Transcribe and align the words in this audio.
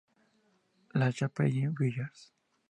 La 0.95 1.11
Chapelle-Villars 1.11 2.33